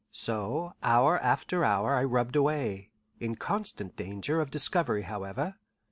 So 0.11 0.73
hour 0.81 1.19
after 1.19 1.63
hour 1.63 1.93
I 1.93 2.03
rubbed 2.05 2.35
away, 2.35 2.89
in 3.19 3.35
constant 3.35 3.95
danger 3.95 4.41
of 4.41 4.49
discovery 4.49 5.03
however. 5.03 5.57